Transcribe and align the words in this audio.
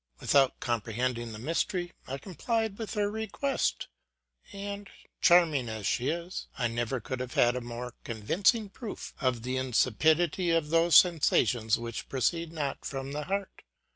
With 0.19 0.33
out 0.33 0.59
comprehending 0.59 1.31
the 1.31 1.37
mystery, 1.37 1.91
I 2.07 2.17
complied 2.17 2.79
with 2.79 2.95
her 2.95 3.11
request; 3.11 3.87
and, 4.51 4.89
charming 5.21 5.69
as 5.69 5.85
she 5.85 6.07
is, 6.09 6.47
I 6.57 6.67
never 6.69 6.99
could 6.99 7.19
have 7.19 7.35
had 7.35 7.55
a 7.55 7.61
more 7.61 7.93
con 8.03 8.23
vincing 8.23 8.73
proof 8.73 9.13
of 9.21 9.43
the 9.43 9.57
insipidity 9.57 10.49
of 10.49 10.71
those 10.71 10.95
sensations 10.95 11.77
which 11.77 12.09
proceed 12.09 12.51
not 12.51 12.83
from 12.83 13.11
the 13.11 13.25
heart. 13.25 13.61